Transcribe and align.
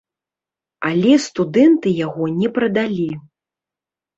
Але 0.89 1.11
студэнты 1.27 1.93
яго 1.99 2.33
не 2.41 2.49
прадалі. 2.57 3.07